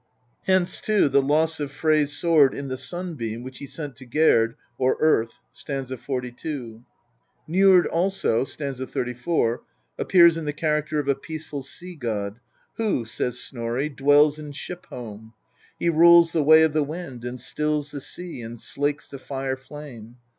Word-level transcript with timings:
Hence, 0.47 0.81
too, 0.81 1.09
the 1.09 1.21
loss 1.21 1.59
of 1.59 1.71
Frey's 1.71 2.17
sword 2.17 2.55
in 2.55 2.69
the 2.69 2.75
sunbeam 2.75 3.43
which 3.43 3.59
he 3.59 3.67
sent 3.67 3.95
to 3.97 4.05
Gerd, 4.07 4.55
or 4.79 4.97
earth 4.99 5.33
(st. 5.51 5.89
42). 5.89 6.83
Njord 7.47 7.85
also 7.87 8.43
(st. 8.43 8.77
34) 8.89 9.61
appears 9.99 10.37
in 10.37 10.45
the 10.45 10.53
character 10.53 10.97
of 10.97 11.07
a 11.07 11.13
peaceful 11.13 11.61
sea 11.61 11.93
god; 11.93 12.39
"who," 12.77 13.05
says 13.05 13.39
Snorri, 13.39 13.89
"dwells 13.89 14.39
in 14.39 14.53
Ship 14.53 14.83
home; 14.87 15.35
he 15.77 15.87
rules 15.89 16.31
the 16.31 16.41
way 16.41 16.63
of 16.63 16.73
the 16.73 16.81
wind, 16.83 17.23
and 17.23 17.39
stills 17.39 17.91
the, 17.91 18.01
sea 18.01 18.41
and 18.41 18.59
slakes 18.59 19.07
the 19.07 19.19
fire 19.19 19.55
flame. 19.55 20.15